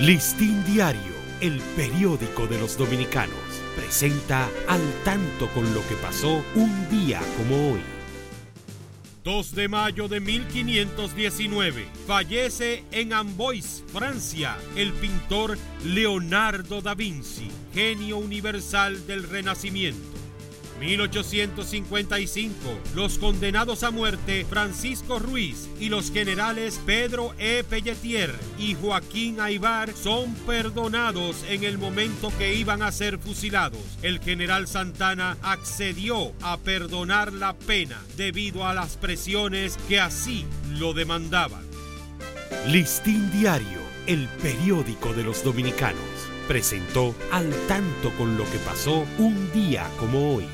Listín 0.00 0.62
Diario, 0.66 1.14
el 1.40 1.58
periódico 1.74 2.46
de 2.46 2.58
los 2.58 2.76
dominicanos, 2.76 3.34
presenta 3.74 4.46
al 4.68 4.82
tanto 5.04 5.48
con 5.54 5.72
lo 5.72 5.80
que 5.88 5.94
pasó 5.94 6.44
un 6.54 6.88
día 6.90 7.18
como 7.38 7.72
hoy. 7.72 7.80
2 9.24 9.54
de 9.54 9.68
mayo 9.68 10.06
de 10.06 10.20
1519 10.20 11.86
fallece 12.06 12.84
en 12.90 13.14
Amboise, 13.14 13.84
Francia, 13.90 14.58
el 14.76 14.92
pintor 14.92 15.56
Leonardo 15.82 16.82
da 16.82 16.94
Vinci, 16.94 17.50
genio 17.72 18.18
universal 18.18 19.06
del 19.06 19.22
Renacimiento. 19.22 20.25
1855, 20.80 22.56
los 22.94 23.18
condenados 23.18 23.82
a 23.82 23.90
muerte 23.90 24.44
Francisco 24.48 25.18
Ruiz 25.18 25.68
y 25.80 25.88
los 25.88 26.12
generales 26.12 26.80
Pedro 26.84 27.34
E. 27.38 27.64
Pelletier 27.68 28.34
y 28.58 28.74
Joaquín 28.74 29.40
Aibar 29.40 29.92
son 29.94 30.34
perdonados 30.46 31.44
en 31.48 31.64
el 31.64 31.78
momento 31.78 32.32
que 32.36 32.54
iban 32.54 32.82
a 32.82 32.92
ser 32.92 33.18
fusilados. 33.18 33.80
El 34.02 34.20
general 34.20 34.68
Santana 34.68 35.36
accedió 35.42 36.32
a 36.42 36.58
perdonar 36.58 37.32
la 37.32 37.54
pena 37.54 38.02
debido 38.16 38.66
a 38.66 38.74
las 38.74 38.96
presiones 38.96 39.78
que 39.88 40.00
así 40.00 40.44
lo 40.78 40.92
demandaban. 40.92 41.64
Listín 42.66 43.30
Diario, 43.32 43.80
el 44.06 44.28
periódico 44.42 45.12
de 45.12 45.22
los 45.24 45.42
dominicanos, 45.42 46.00
presentó 46.46 47.14
al 47.32 47.50
tanto 47.66 48.10
con 48.16 48.36
lo 48.36 48.44
que 48.44 48.58
pasó 48.58 49.04
un 49.18 49.52
día 49.52 49.88
como 49.98 50.34
hoy. 50.34 50.46